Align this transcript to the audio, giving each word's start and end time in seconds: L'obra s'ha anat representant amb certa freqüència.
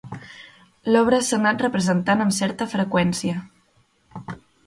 L'obra 0.93 1.19
s'ha 1.27 1.37
anat 1.41 1.61
representant 1.65 2.25
amb 2.25 2.35
certa 2.39 2.69
freqüència. 2.73 3.39